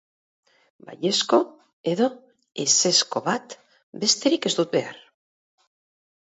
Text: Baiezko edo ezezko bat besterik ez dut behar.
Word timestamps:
Baiezko 0.87 1.39
edo 1.91 2.09
ezezko 2.65 3.23
bat 3.29 3.55
besterik 4.07 4.51
ez 4.53 4.57
dut 4.61 4.77
behar. 4.77 5.01